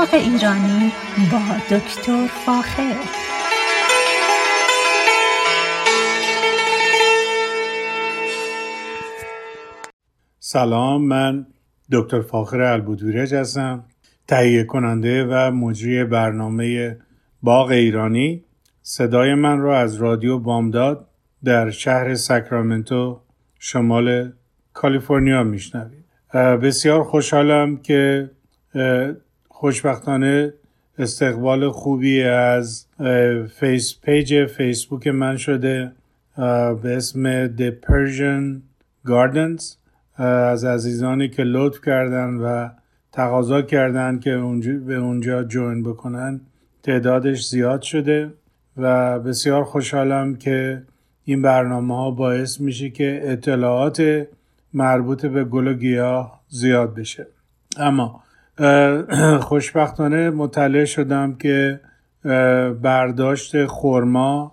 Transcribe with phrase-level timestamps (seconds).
[0.00, 0.92] باغ ایرانی
[1.32, 2.94] با دکتر فاخر.
[10.38, 11.46] سلام من
[11.92, 13.84] دکتر فاخر البودویرج هستم
[14.28, 16.96] تهیه کننده و مجری برنامه
[17.42, 18.44] باغ ایرانی.
[18.82, 21.08] صدای من را از رادیو بامداد
[21.44, 23.20] در شهر ساکرامنتو
[23.58, 24.32] شمال
[24.72, 26.04] کالیفرنیا میشنوید.
[26.34, 28.30] بسیار خوشحالم که
[29.60, 30.52] خوشبختانه
[30.98, 32.86] استقبال خوبی از
[33.58, 35.92] fan page فیسبوک من شده
[36.82, 38.60] به اسم The Persian
[39.08, 39.62] Gardens.
[40.20, 42.68] از عزیزانی که لطف کردن و
[43.12, 46.40] تقاضا کردن که اونجا به اونجا join بکنن
[46.82, 48.32] تعدادش زیاد شده
[48.76, 50.82] و بسیار خوشحالم که
[51.24, 54.26] این برنامه ها باعث میشه که اطلاعات
[54.74, 57.26] مربوط به گل و گیاه زیاد بشه.
[57.76, 58.22] اما
[59.48, 61.80] خوشبختانه مطلع شدم که
[62.82, 64.52] برداشت خورما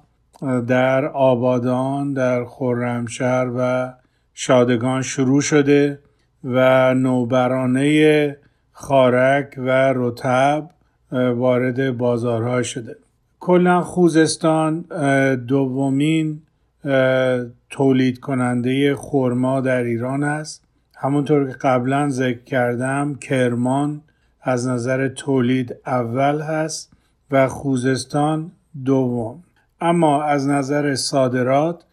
[0.68, 3.94] در آبادان در خرمشهر و
[4.34, 6.00] شادگان شروع شده
[6.44, 8.38] و نوبرانه
[8.72, 10.70] خارک و رتب
[11.12, 12.96] وارد بازارها شده.
[13.40, 14.82] کلا خوزستان
[15.48, 16.42] دومین
[17.70, 20.67] تولید کننده خرما در ایران است.
[21.00, 24.02] همونطور که قبلا ذکر کردم کرمان
[24.42, 26.94] از نظر تولید اول هست
[27.32, 28.52] و خوزستان
[28.86, 29.44] دوم.
[29.82, 31.84] اما از نظر صادرات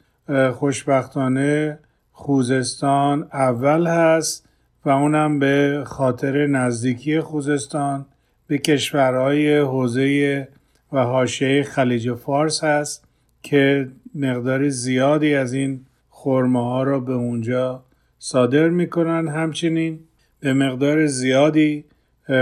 [0.53, 1.79] خوشبختانه
[2.13, 4.49] خوزستان اول هست
[4.85, 8.07] و اونم به خاطر نزدیکی خوزستان
[8.47, 10.49] به کشورهای حوزه
[10.93, 13.05] و حاشیه خلیج فارس هست
[13.43, 17.83] که مقدار زیادی از این خرمه ها را به اونجا
[18.27, 20.01] صادر می‌کنن همچنین.
[20.41, 21.85] به مقدار زیادی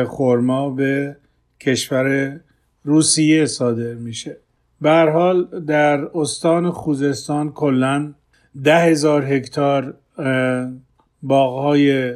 [0.08, 1.16] خرما به
[1.60, 2.40] کشور
[2.84, 4.36] روسیه صادر میشه.
[4.80, 8.12] به حال در استان خوزستان کلا
[8.64, 9.94] ده هزار هکتار
[11.22, 12.14] باغهای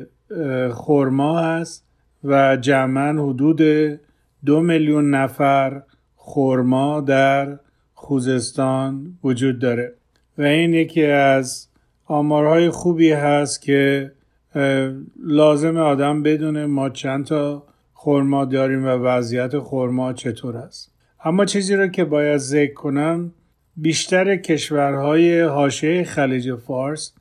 [0.72, 1.84] خرما هست
[2.24, 3.60] و جمعا حدود
[4.44, 5.82] دو میلیون نفر
[6.16, 7.58] خرما در
[7.94, 9.92] خوزستان وجود داره.
[10.38, 11.68] و این یکی از
[12.06, 14.12] آمارهای خوبی هست که
[15.22, 17.62] لازم آدم بدونه ما چند تا
[17.92, 20.92] خورما داریم و وضعیت خورما چطور است.
[21.24, 23.32] اما چیزی رو که باید ذکر کنم
[23.76, 27.12] بیشتر کشورهای حاشیه خلیج فارس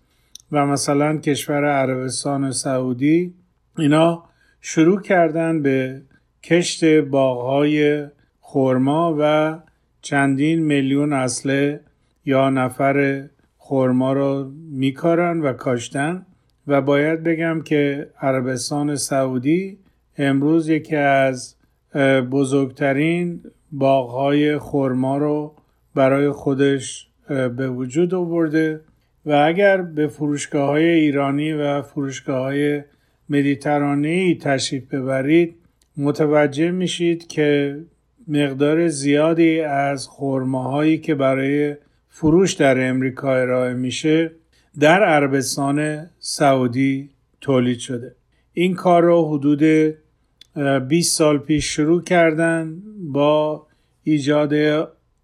[0.51, 3.33] و مثلا کشور عربستان و سعودی
[3.77, 4.23] اینا
[4.61, 6.01] شروع کردن به
[6.43, 8.05] کشت باغهای
[8.39, 9.55] خورما و
[10.01, 11.79] چندین میلیون اصله
[12.25, 13.27] یا نفر
[13.67, 16.25] خورما رو میکارن و کاشتن
[16.67, 19.77] و باید بگم که عربستان سعودی
[20.17, 21.55] امروز یکی از
[22.31, 25.55] بزرگترین باغهای خورما رو
[25.95, 28.81] برای خودش به وجود آورده
[29.25, 32.81] و اگر به فروشگاه های ایرانی و فروشگاه های
[33.29, 35.55] مدیترانه تشریف ببرید
[35.97, 37.79] متوجه میشید که
[38.27, 41.75] مقدار زیادی از خورماهایی که برای
[42.17, 44.31] فروش در امریکا ارائه میشه
[44.79, 47.09] در عربستان سعودی
[47.41, 48.15] تولید شده.
[48.53, 49.93] این کار رو حدود
[50.87, 53.67] 20 سال پیش شروع کردن با
[54.03, 54.53] ایجاد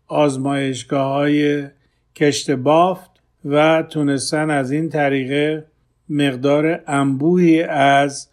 [0.07, 1.67] آزمایشگاه های
[2.15, 3.11] کشت بافت
[3.45, 5.65] و تونستن از این طریقه
[6.09, 8.29] مقدار انبوهی از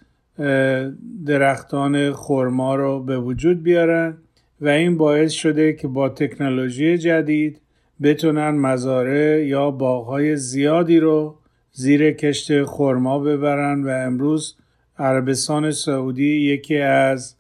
[1.27, 4.17] درختان خرما رو به وجود بیارن
[4.61, 7.61] و این باعث شده که با تکنولوژی جدید
[8.03, 11.39] بتونن مزارع یا باغهای زیادی رو
[11.73, 14.57] زیر کشت خرما ببرن و امروز
[14.99, 17.37] عربستان سعودی یکی از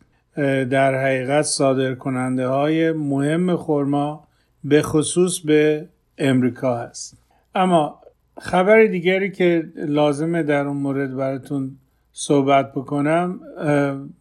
[0.70, 4.28] در حقیقت صادر کننده های مهم خرما
[4.64, 7.18] به خصوص به امریکا هست.
[7.54, 8.00] اما
[8.40, 11.76] خبر دیگری که لازمه در اون مورد براتون
[12.12, 13.40] صحبت بکنم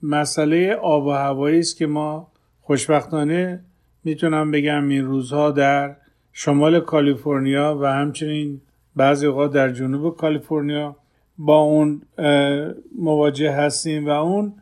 [0.03, 3.63] مسئله آب و هوایی است که ما خوشبختانه
[4.03, 5.95] می‌تونم بگم این روزها در
[6.39, 8.61] شمال کالیفرنیا و همچنین
[8.95, 10.95] بعضی اوقات در جنوب کالیفرنیا
[11.37, 12.01] با اون
[12.99, 14.53] مواجه هستیم و اون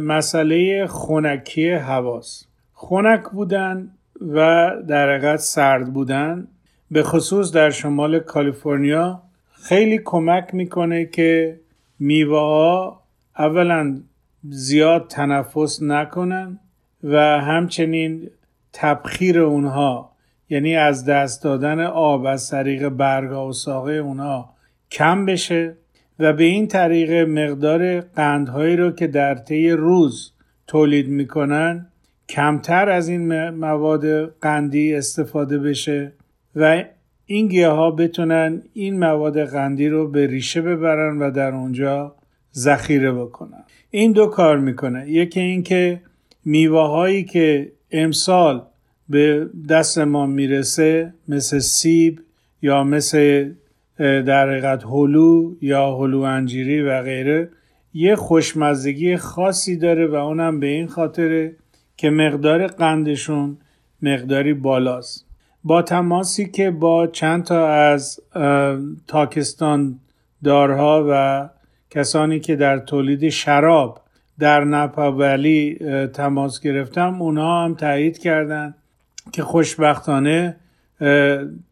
[0.00, 2.48] مسئله خونکی هواست.
[2.72, 3.90] خونک بودن
[4.20, 6.46] و در حقیقت سرد بودن
[6.90, 9.22] به خصوص در شمال کالیفرنیا
[9.52, 11.60] خیلی کمک می‌کنه که
[11.98, 13.02] میوه ها
[13.38, 14.00] اولا
[14.48, 16.58] زیاد تنفس نکنن
[17.04, 18.30] و همچنین
[18.72, 20.13] تبخیر اونها
[20.54, 24.54] یعنی از دست دادن آب از طریق برگا و ساقه اونها
[24.90, 25.76] کم بشه
[26.18, 30.32] و به این طریق مقدار قندهایی رو که در طی روز
[30.66, 31.86] تولید می‌کنن
[32.28, 36.12] کمتر از این مواد قندی استفاده بشه
[36.56, 36.84] و
[37.26, 42.14] این گیاه ها بتونن این مواد قندی رو به ریشه ببرن و در اونجا
[42.54, 43.64] ذخیره بکنن.
[43.90, 45.10] این دو کار می‌کنه.
[45.10, 46.00] یکی اینکه
[46.44, 48.62] میوه هایی که امسال
[49.08, 52.20] به دست ما می‌رسه مثل سیب
[52.62, 53.50] یا مثل
[53.98, 57.48] در حقیقت هلو یا هلو انجیری و غیره.
[57.94, 61.56] یه خوشمزگی خاصی داره و اونم به این خاطره
[61.96, 63.56] که مقدار قندشون
[64.02, 65.26] مقداری بالاست.
[65.64, 68.20] با تماسی که با چند تا از
[69.06, 69.98] تاکستان
[70.44, 71.48] دارها و
[71.90, 74.00] کسانی که در تولید شراب
[74.38, 75.78] در نپاولی
[76.12, 78.74] تماس گرفتم اونها هم تایید کردند.
[79.32, 80.56] که خوشبختانه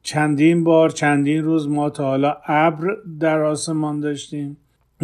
[0.03, 4.57] چندین بار چندین روز ما تا حالا ابر در آسمان داشتیم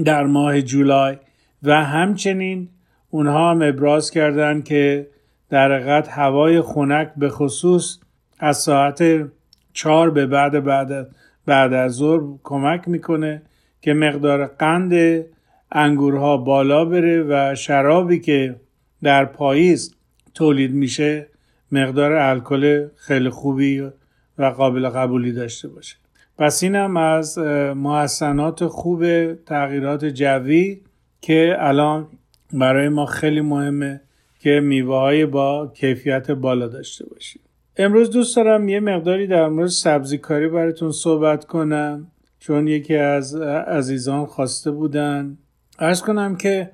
[0.05, 1.17] در ماه جولای
[1.63, 2.69] و همچنین
[3.11, 5.09] اونها هم ابراز کردند که
[5.51, 7.99] در حقیقت هوای خنک به خصوص
[8.39, 9.29] از ساعت
[9.73, 11.09] چهار به بعد بعد
[11.47, 13.43] بعد از ظهر کمک می‌کنه
[13.81, 15.25] که مقدار قند
[15.73, 18.61] انگورها بالا بره و شرابی که
[19.03, 19.95] در پاییز
[20.35, 21.27] تولید میشه
[21.73, 23.91] مقدار الکل خیلی خوبی
[24.39, 25.97] و قابل قبولی داشته باشه.
[26.39, 27.39] پس اینم از
[27.77, 30.81] محسنات خوب تغییرات جوی
[31.21, 32.07] که الان
[32.53, 34.01] برای ما خیلی مهمه
[34.41, 37.43] که میوه های با کیفیت بالا داشته باشیم.
[37.77, 42.07] امروز دوست دارم یه مقداری در مورد سبزی کاری براتون صحبت کنم
[42.39, 45.39] چون یکی از عزیزان خواسته بودن.
[45.79, 46.71] ارز کنم که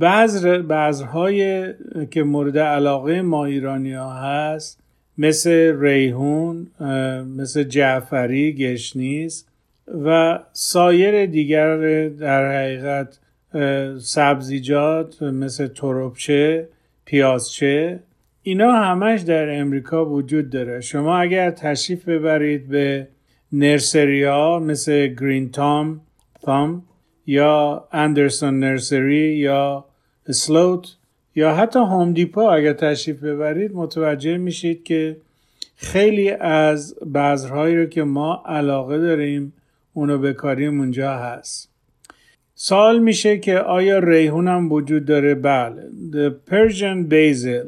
[0.00, 1.72] بذر بذرهای
[2.10, 4.80] که مورد علاقه ما ایرانی ها هست
[5.18, 6.66] مثل ریحون
[7.36, 9.46] مثل جعفری گشنیز
[10.04, 13.18] و سایر دیگر در حقیقت
[14.00, 16.68] سبزیجات مثل تروبچه
[17.04, 18.00] پیازچه
[18.42, 20.80] اینا همش در امریکا وجود داره.
[20.80, 23.08] شما اگر تشریف ببرید به
[23.52, 26.00] نرسری ها مثل گرین تام
[26.42, 26.82] تام
[27.28, 29.84] یا اندرسون نرسری یا
[30.30, 30.96] سلوت
[31.34, 35.16] یا حتی هوم دیپا اگر تشریف ببرید متوجه میشید که
[35.76, 39.52] خیلی از بذرهایی رو که ما علاقه داریم
[39.94, 41.70] اونو بکاریم اونجا هست.
[42.54, 45.82] سال میشه که آیا ریحون هم وجود داره؟ بله
[46.12, 47.66] The Persian Basil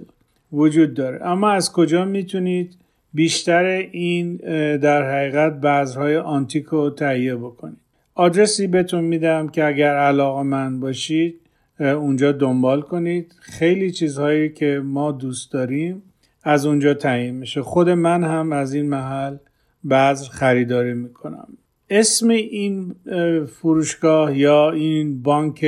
[0.52, 1.26] وجود داره.
[1.26, 2.74] اما از کجا می‌تونید
[3.14, 4.36] بیشتر این
[4.76, 6.66] در حقیقت بذرهای آنتیک
[6.96, 7.79] تهیه بکنید؟
[8.20, 11.40] آدرسی بهتون میدم که اگر علاقه من باشید
[11.78, 13.34] اونجا دنبال کنید.
[13.40, 16.02] خیلی چیزهایی که ما دوست داریم
[16.42, 17.62] از اونجا تعیین میشه.
[17.62, 19.36] خود من هم از این محل
[19.90, 21.48] بذر خریداری می‌کنم.
[21.90, 22.94] اسم این
[23.46, 25.66] فروشگاه یا این بانک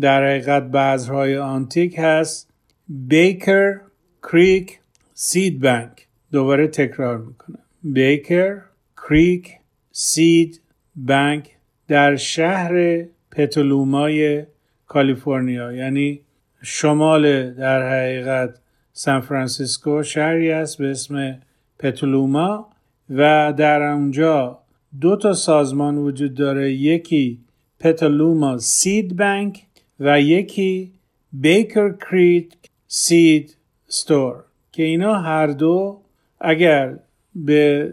[0.00, 2.50] در حقیقت بذرهای آنتیک هست
[2.88, 3.80] بیکر
[4.22, 4.78] کریک
[5.14, 7.58] سید بانک دوباره تکرار می‌کنم.
[7.82, 8.60] بیکر
[8.96, 9.52] کریک
[9.92, 10.60] سید
[10.96, 11.55] بانک
[11.88, 14.46] در شهر پتلومای
[14.86, 16.20] کالیفرنیا یعنی
[16.62, 18.58] شمال در حقیقت
[18.92, 21.38] سان فرانسیسکو شهری است به اسم
[21.78, 22.68] پتلوما
[23.10, 24.58] و در اونجا
[25.00, 27.38] دو تا سازمان وجود داره یکی
[27.80, 29.62] پتلوما سید بانک
[30.00, 30.92] و یکی
[31.32, 32.52] بیکر کریک
[32.86, 33.56] سید
[33.88, 36.00] ستور که اینا هر دو
[36.40, 36.98] اگر
[37.34, 37.92] به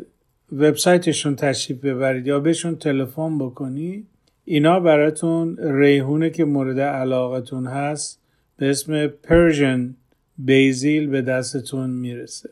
[0.57, 4.07] وبسایتشون تشریف ببرید یا بهشون تلفن بکنید
[4.45, 8.21] اینا براتون ریحونه که مورد علاقتون هست
[8.57, 9.95] به اسم Persian
[10.37, 12.49] basil به دستتون می‌رسه.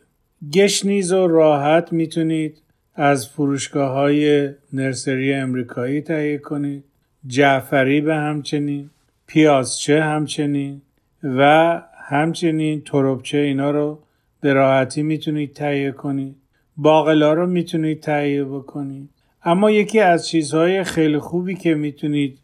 [0.54, 2.62] گشنیز و راحت می‌تونید
[2.96, 6.84] از فروشگاه های nursery امریکایی تهیه کنید
[7.28, 8.90] جعفری به همچنین
[9.28, 10.82] پیازچه همچنین
[11.24, 14.00] و همچنین تروبچه اینا رو
[14.42, 16.41] به راحتی می‌تونید تهیه کنید.
[16.78, 19.10] باقلا رو می‌تونید تهیه بکنید.
[19.44, 22.38] اما یکی از چیزهای خیلی خوبی که می‌تونید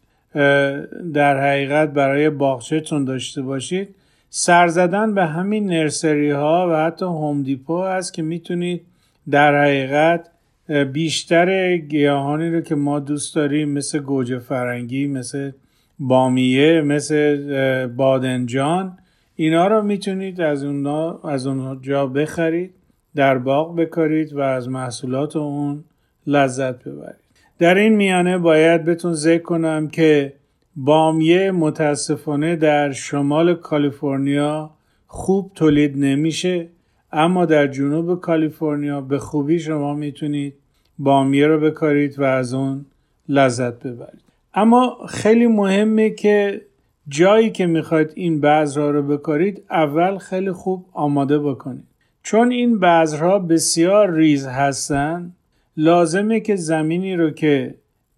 [1.14, 3.88] در حقیقت برای باغچهتون داشته باشید
[4.30, 8.82] سر زدن به همین نرسری ها و حتی هوم دیپو هست که می‌تونید
[9.30, 10.28] در حقیقت
[10.92, 15.50] بیشتر گیاهانی رو که ما دوست داریم مثل گوجه فرنگی مثل
[15.98, 18.98] بامیه مثل بادنجان
[19.36, 22.70] اینا رو می‌تونید از اونها از اونجا بخرید.
[23.14, 25.84] در باغ بکارید و از محصولات اون
[26.26, 27.28] لذت ببرید.
[27.58, 30.32] در این میانه باید بهتون ذکر کنم که
[30.76, 34.70] بامیه متاسفانه در شمال کالیفرنیا
[35.06, 36.68] خوب تولید نمیشه
[37.12, 40.54] اما در جنوب کالیفرنیا به خوبی شما می‌تونید
[40.98, 42.86] بامیه رو بکارید و از اون
[43.28, 44.20] لذت ببرید.
[44.54, 46.60] اما خیلی مهمه که
[47.08, 51.87] جایی که می‌خواید این بذرها رو بکارید اول خیلی خوب آماده بکنید.
[52.28, 55.32] چون این بذرها بسیار ریز هستن
[55.76, 57.74] لازمه که زمینی رو که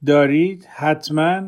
[0.06, 1.42] دارید حتما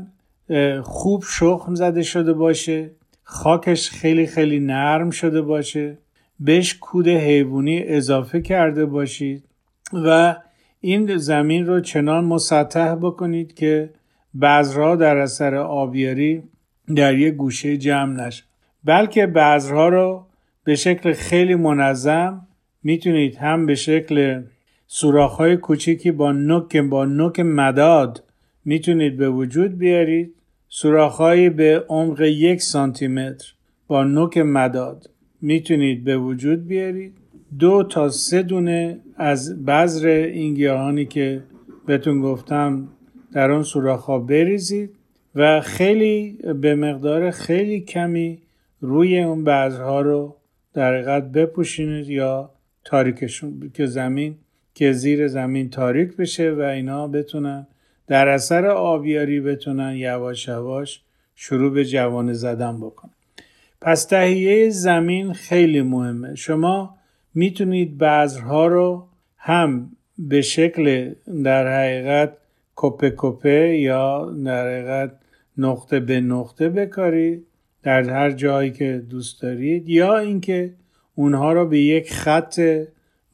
[0.83, 2.91] خوب شخم زده شده باشه
[3.23, 5.99] خاکش خیلی خیلی نرم شده باشه
[6.41, 9.45] بهش کود حیوانی اضافه کرده باشید
[9.93, 10.37] و
[10.81, 13.91] این زمین رو چنان مسطح بکنید که
[14.43, 16.43] بذرها در اثر آبیاری
[16.97, 18.45] در یک گوشه جمع نشه.
[18.85, 20.27] بلکه بذرها رو
[20.65, 22.47] به شکل خیلی منظم
[22.83, 24.43] می‌تونید هم به شکل
[25.39, 28.25] های کوچیکی با نوک با نوک مداد
[28.65, 30.35] می‌تونید به وجود بیارید.
[30.69, 33.53] سوراخهایی به عمق یک سانتی متر
[33.87, 35.11] با نوک مداد
[35.41, 37.13] می‌تونید به وجود بیارید.
[37.59, 41.43] دو تا سه دونه از بذر این گیاهانی که
[41.87, 42.89] بهتون گفتم
[43.33, 44.91] در اون سوراخ ها بریزید
[45.35, 48.39] و خیلی به مقدار خیلی کمی
[48.81, 50.37] روی اون بذرها رو
[50.75, 52.51] در حقیقت بپوشینید یا
[52.85, 54.37] تاریکشون که زمین
[54.75, 57.67] که زیر زمین تاریک بشه و اینا بتونن
[58.07, 61.03] در اثر آبیاری بتونن یواش یواش
[61.35, 63.13] شروع به جوانه زدن بکنن.
[63.81, 66.35] پس تهیه زمین خیلی مهمه.
[66.35, 66.97] شما
[67.35, 72.37] می‌تونید بذرها رو هم به شکل در حقیقت
[72.77, 75.13] کپه کپه یا در حقیقت
[75.59, 77.47] نقطه به نقطه بکارید.
[77.83, 79.89] در هر جایی که دوست دارید.
[79.89, 80.75] یا اینکه
[81.15, 82.61] اونها رو به یک خط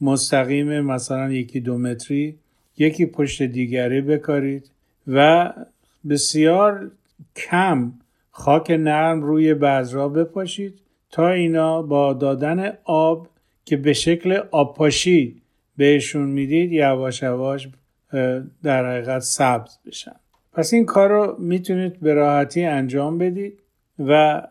[0.01, 2.39] مستقیم مثلا یکی دو متری
[2.77, 4.71] یکی پشت دیگری بکارید
[5.07, 5.53] و
[6.09, 6.91] بسیار
[7.35, 7.93] کم
[8.31, 10.79] خاک نرم روی بذرها بپاشید
[11.11, 13.27] تا اینا با دادن آب
[13.65, 15.41] که به شکل آبپاشی
[15.77, 17.69] بهشون می‌دید یواش یواش
[18.63, 20.15] در حقیقت سبز بشن.
[20.53, 23.59] پس این کار رو می‌تونید به راحتی انجام بدید
[23.99, 24.41] و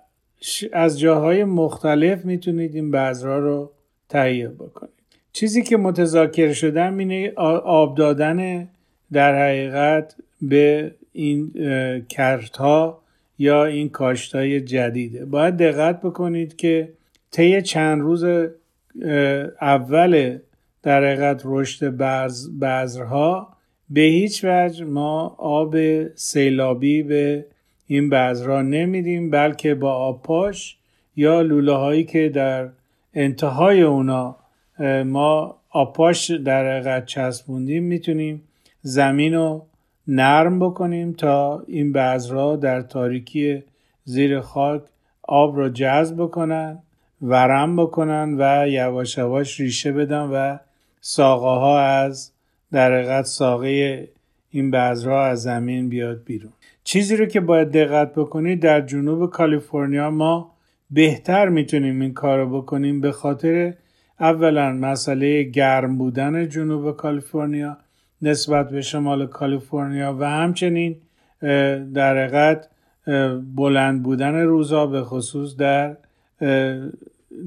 [0.72, 3.70] از جاهای مختلف می‌تونید این بذرها رو
[4.08, 4.92] تهیه بکنید.
[5.32, 7.32] چیزی که متذاکر شدن اینه
[7.64, 8.68] آب دادن
[9.12, 11.52] در حقیقت به این
[12.08, 13.02] کرتها
[13.38, 15.24] یا این کاشتای جدیده.
[15.24, 16.92] باید دقت بکنید که
[17.30, 18.24] طی چند روز
[19.60, 20.38] اول
[20.82, 21.86] در حقیقت رشد
[22.60, 23.56] بذرها
[23.90, 25.76] به هیچ وجه ما آب
[26.14, 27.46] سیلابی به
[27.90, 30.76] این بذرها نمیدیم بلکه با آب پاش
[31.16, 32.68] یا لوله هایی که در
[33.14, 34.36] انتهای اونا
[35.04, 38.42] ما آپاش در حقیقت چسبوندیم می‌تونیم
[38.82, 39.66] زمین رو
[40.08, 43.62] نرم بکنیم تا این بذرها در تاریکی
[44.04, 44.82] زیر خاک
[45.22, 46.78] آب رو جذب بکنن
[47.22, 50.58] ورم بکنن و یواش یواش ریشه بدن و
[51.00, 52.32] ساقه ها از
[52.72, 54.08] در حقیقت ساقه
[54.50, 56.52] این بذرها از زمین بیاد بیرون.
[56.88, 60.54] چیزی رو که باید دقت بکنید در جنوب کالیفرنیا ما
[60.90, 63.74] بهتر می‌تونیم این کار رو بکنیم به خاطر
[64.20, 67.78] اولا مسئله گرم بودن جنوب کالیفرنیا
[68.22, 70.96] نسبت به شمال کالیفرنیا و همچنین
[71.94, 72.68] در حقیقت
[73.56, 75.96] بلند بودن روزا به خصوص در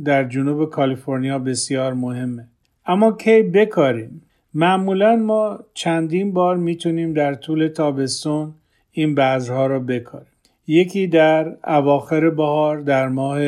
[0.05, 2.47] در جنوب کالیفرنیا بسیار مهمه.
[2.85, 4.21] اما کی بکاریم؟
[4.53, 8.53] معمولا ما چندین بار می‌تونیم در طول تابستون
[8.91, 10.27] این بذرها رو بکاریم.
[10.67, 13.39] یکی در اواخر بهار در ماه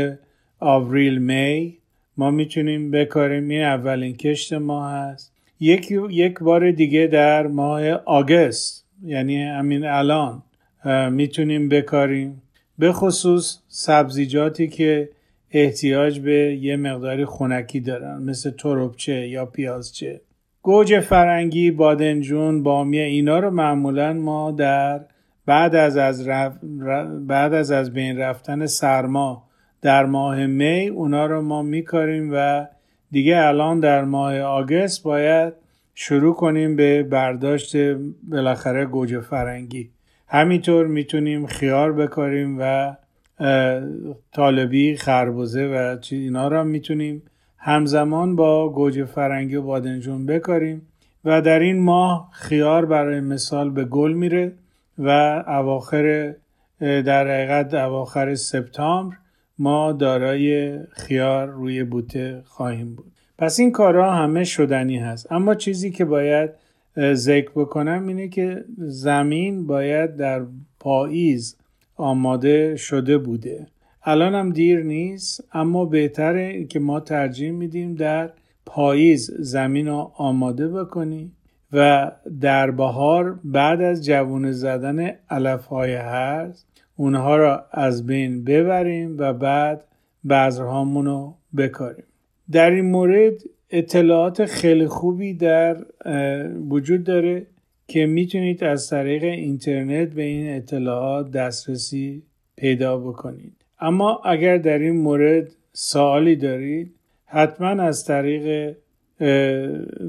[0.60, 1.78] آوریل می
[2.18, 3.50] ما می‌تونیم بکاریم.
[3.50, 5.34] این اولین کشت ما هست.
[5.60, 10.44] یک, یک بار دیگه در ماه آگست یعنی همین الان
[11.12, 12.42] می‌تونیم بکاریم.
[12.80, 15.10] به خصوص سبزیجاتی که
[15.52, 20.22] احتیاج به یه مقداری خونکی دارن مثل تروبچه یا پیازچه.
[20.62, 25.02] گوجه فرنگی بادنجون بامیه اینا رو معمولا ما در
[25.46, 26.28] بعد از از,
[27.28, 29.44] بعد از از بین رفتن سرما
[29.82, 32.68] در ماه می اونا رو ما میکاریم و
[33.12, 35.54] دیگه الان در ماه آگست باید
[35.96, 37.76] شروع کنیم به برداشت
[38.24, 39.90] بالاخره گوجه فرنگی.
[40.28, 42.96] همینطور می‌تونیم خیار بکاریم و
[44.32, 47.24] طالبی خربوزه و اینا را می‌تونیم
[47.58, 50.82] همزمان با گوجه فرنگی و بادنجون بکاریم
[51.26, 54.52] و در این ماه خیار برای مثال به گل میره.
[54.98, 55.10] و
[55.48, 56.36] اواخر
[56.80, 59.16] در حقیقت اواخر سپتامبر
[59.60, 63.12] ما دارای خیار روی بوته خواهیم بود.
[63.38, 65.32] پس این کارها همه شدنی هست.
[65.32, 66.50] اما چیزی که باید
[67.14, 70.42] ذکر بکنم اینه که زمین باید در
[70.80, 71.58] پاییز
[71.96, 73.68] آماده شده بوده.
[74.04, 78.30] الان هم دیر نیست اما بهتره که ما ترجیح میدیم در
[78.66, 81.36] پاییز زمین رو آماده بکنیم.
[81.74, 82.12] و
[82.42, 86.64] در بهار بعد از جوونه زدن علف های هرز
[86.96, 89.84] اونها را از بین ببریم و بعد
[90.30, 92.06] بذرهامون رو بکاریم.
[92.52, 93.34] در این مورد
[93.70, 95.78] اطلاعات خیلی خوبی در
[96.70, 97.48] وجود داره
[97.88, 102.24] که می‌تونید از طریق اینترنت به این اطلاعات دسترسی
[102.56, 103.54] پیدا بکنید.
[103.80, 108.76] اما اگر در این مورد سوالی دارید حتما از طریق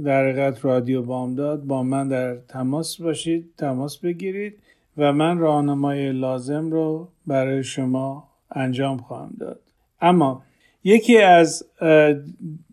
[0.05, 4.59] در رادیو بامداد با من در تماس باشید تماس بگیرید
[4.97, 9.61] و من راهنمای لازم رو برای شما انجام خواهم داد.
[10.01, 10.43] اما
[10.85, 11.65] یکی از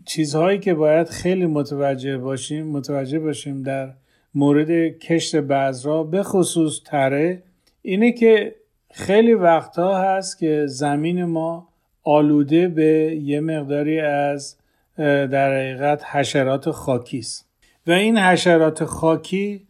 [0.05, 3.93] چیزهایی که باید خیلی متوجه باشیم متوجه باشیم در
[4.35, 7.43] مورد کشت بذرا به خصوص تره
[7.81, 8.55] اینه که
[8.91, 11.67] خیلی وقتها هست که زمین ما
[12.03, 14.55] آلوده به یه مقداری از
[14.97, 17.47] در حقیقت حشرات خاکی است.
[17.87, 19.61] و این حشرات خاکی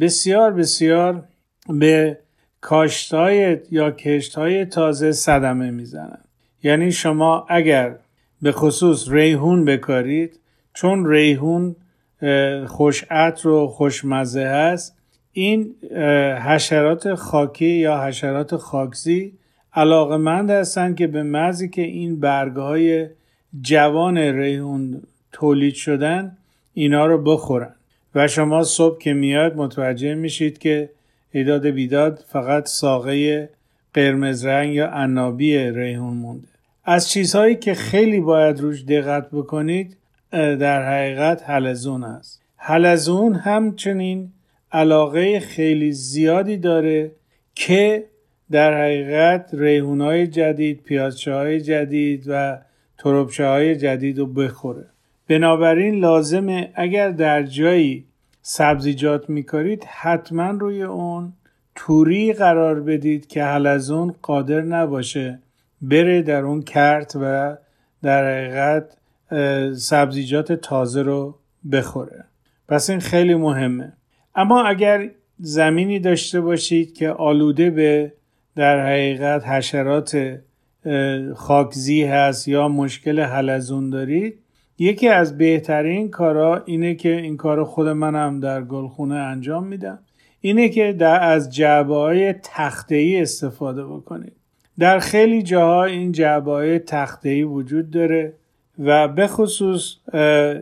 [0.00, 1.22] بسیار بسیار
[1.68, 2.18] به
[2.60, 6.18] کاشتهای یا کشتهای تازه صدمه می‌زنن
[6.62, 7.96] یعنی شما اگر
[8.42, 10.40] به خصوص ریحون بکارید
[10.74, 11.76] چون ریحون
[12.66, 14.96] خوش عطر و خوشمزه هست
[15.32, 15.74] این
[16.44, 19.32] حشرات خاکی یا حشرات خاکزی
[19.74, 23.08] علاقمند هستند که به مزی که این برگهای
[23.62, 25.02] جوان ریحون
[25.32, 26.36] تولید شدن
[26.74, 27.74] اینا رو بخورن.
[28.14, 30.90] و شما صبح که میاد متوجه میشید که
[31.32, 33.48] ایداد بیداد فقط ساقه
[33.94, 36.48] قرمز رنگ یا عنابی ریحون مونده.
[36.84, 39.96] از چیزهایی که خیلی باید روش دقت بکنید
[40.32, 42.42] در حقیقت حلزون است.
[42.56, 44.32] حلزون همچنین
[44.72, 47.12] علاقه خیلی زیادی داره
[47.54, 48.04] که
[48.50, 52.58] در حقیقت ریحونهای جدید پیازچه های جدید و
[53.00, 54.86] تربچه های جدید رو بخوره.
[55.28, 58.04] بنابراین لازمه اگر در جایی
[58.42, 61.32] سبزیجات میکارید حتما روی اون
[61.74, 65.38] توری قرار بدید که حلزون قادر نباشه.
[65.82, 67.56] بره در اون کرت و
[68.02, 68.96] در حقیقت
[69.76, 71.38] سبزیجات تازه رو
[71.72, 72.24] بخوره.
[72.68, 73.92] پس این خیلی مهمه.
[74.34, 78.12] اما اگر زمینی داشته باشید که آلوده به
[78.56, 80.40] در حقیقت حشرات
[81.34, 84.38] خاکزی هست یا مشکل حلزون دارید
[84.78, 89.98] یکی از بهترین کارا اینه که این کار خود منم در گلخونه انجام میدم.
[90.40, 94.32] اینه که در از جعبه های تخته ای استفاده بکنید.
[94.78, 98.32] در خیلی جاها این جعبه های تخته ای وجود داره
[98.78, 99.96] و به خصوص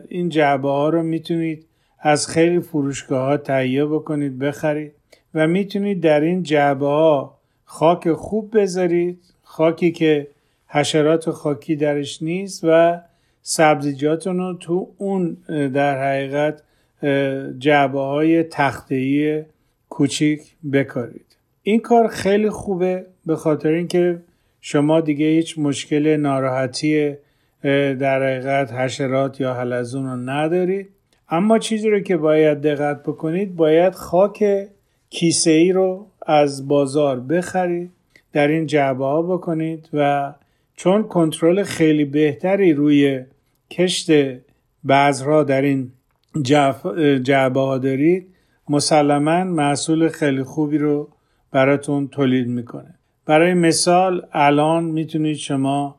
[0.09, 1.65] این جعبه ها رو می‌تونید
[1.99, 4.91] از خیلی فروشگاه ها تهیه بکنید بخرید
[5.33, 9.28] و می‌تونید در این جعبه ها خاک خوب بذارید.
[9.59, 10.27] خاکی که
[10.67, 13.01] حشرات خاکی درش نیست و
[13.41, 16.61] سبزیجاتون رو تو اون در حقیقت
[17.59, 19.43] جعبه های تختهی
[19.89, 20.41] کوچیک
[20.73, 21.25] بکارید.
[21.63, 24.19] این کار خیلی خوبه به خاطر اینکه
[24.61, 27.15] شما دیگه هیچ مشکل ناراحتی
[27.99, 30.89] در حقیقت حشرات یا حلزون رو ندارید.
[31.29, 34.67] اما چیزی رو که باید دقت بکنید باید خاک
[35.09, 37.98] کیسه ای رو از بازار بخرید.
[38.33, 40.33] در این جعبه ها بکنید و
[40.75, 43.23] چون کنترل خیلی بهتری روی
[43.71, 44.11] کشت
[44.87, 45.91] بذرها در این
[47.23, 48.27] جعبه ها دارید
[48.69, 51.09] مسلما محصول خیلی خوبی رو
[51.51, 52.95] براتون تولید می‌کنه.
[53.25, 55.95] برای مثال الان می‌تونید شما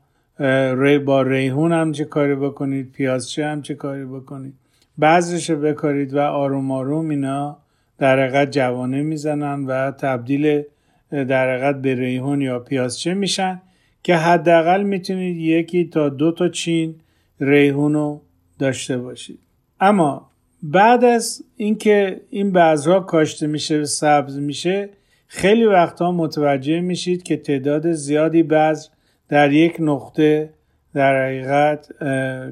[0.76, 4.54] ری با ریحون هم چه کاری بکنید پیازچه هم چه کاری بکنید.
[4.98, 7.56] بعضش بکارید و آروم آروم اینا
[7.98, 10.62] در حقیقت جوانه می‌زنن و تبدیل
[11.10, 13.60] در حقیقت به ریحون یا پیازچه میشن
[14.02, 16.94] که حداقل می‌تونید یکی تا دو تا چین
[17.40, 18.20] ریحون رو
[18.58, 19.38] داشته باشید.
[19.80, 20.30] اما
[20.62, 24.88] بعد از اینکه این بذرها کاشته میشه و سبز میشه
[25.26, 28.88] خیلی وقتها متوجه میشید که تعداد زیادی بذر
[29.28, 30.50] در یک نقطه
[30.94, 31.88] در حقیقت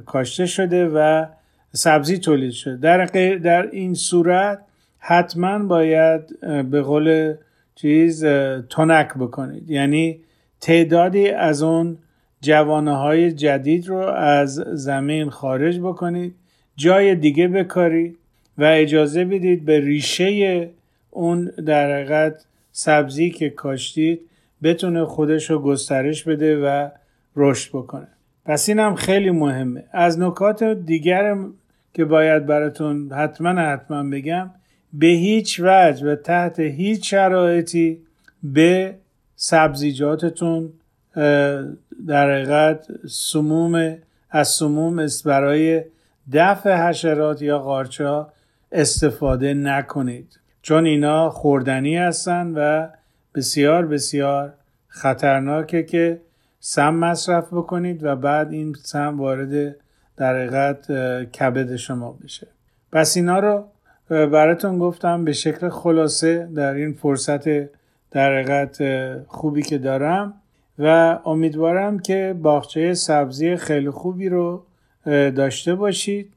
[0.07, 1.27] کاشته شده و
[1.73, 2.77] سبزی تولید شده.
[2.77, 3.05] در,
[3.37, 4.59] در این صورت
[4.99, 6.41] حتما باید
[6.71, 7.35] به قول
[7.81, 8.25] چیز
[8.71, 9.71] تنک بکنید.
[9.71, 10.21] یعنی
[10.61, 11.99] تعدادی از اون
[12.41, 16.35] جوانه های جدید رو از زمین خارج بکنید
[16.77, 18.19] جای دیگه بکارید
[18.59, 20.71] و اجازه بدید به ریشه
[21.11, 24.21] اون در حقیقت سبزی که کاشتید
[24.63, 26.89] بتونه خودش رو گسترش بده و
[27.37, 28.09] رشد بکنه.
[28.45, 29.85] پس این هم خیلی مهمه.
[29.93, 31.37] از نکات دیگر
[31.95, 34.51] که باید براتون حتما حتما بگم
[34.93, 38.03] به هیچ وجه و تحت هیچ شرایطی
[38.43, 38.95] به
[39.37, 40.73] سبزیجاتتون
[42.07, 43.99] در حقیقت سموم
[44.31, 45.85] از سموم برای
[46.33, 48.33] دفع حشرات یا قارچا
[48.73, 50.41] استفاده نکنید.
[50.63, 52.89] چون اینا خوردنی هستند و
[53.35, 54.55] بسیار بسیار
[54.89, 56.21] خطرناکه که
[56.61, 59.77] سم مصرف بکنید و بعد این سم وارد
[60.17, 60.93] در حقیقت
[61.31, 62.47] کبد شما بشه.
[62.93, 63.65] پس اینا رو
[64.09, 67.49] براتون گفتم به شکل خلاصه در این فرصت
[68.11, 68.69] در
[69.27, 70.35] خوبی که دارم
[70.79, 74.63] و امیدوارم که باغچه سبزی خیلی خوبی رو
[75.07, 76.33] داشته باشید.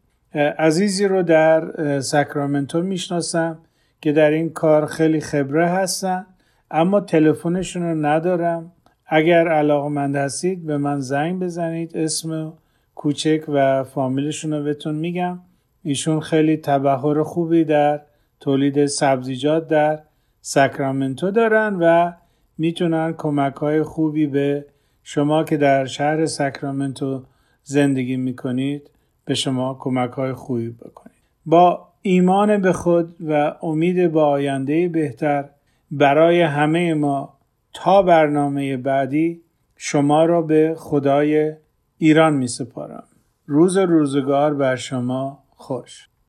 [0.59, 3.57] عزیزی رو در ساکرامنتو می‌شناسم
[4.01, 6.25] که در این کار خیلی خبره هستن
[6.71, 8.71] اما تلفنشون رو ندارم.
[9.07, 11.97] اگر علاقمند هستید به من زنگ بزنید.
[11.97, 12.53] اسم
[12.95, 15.39] کوچک و فامیلشون رو بهتون میگم.
[15.83, 18.01] ایشون خیلی تبهر خوبی در
[18.39, 19.99] تولید سبزیجات در
[20.41, 22.11] ساکرامنتو دارن و
[22.57, 24.65] می‌تونن کمک های خوبی به
[25.03, 27.23] شما که در شهر ساکرامنتو
[27.63, 28.89] زندگی می‌کنید
[29.25, 35.49] به شما کمک های خوبی بکنید با ایمان به خود و امید به آینده بهتر
[35.91, 37.37] برای همه ما
[37.73, 39.41] تا برنامه بعدی
[39.75, 41.53] شما را به خدای
[41.97, 43.03] ایران می سپارم.
[43.45, 46.10] روز روزگار بر شما خوش.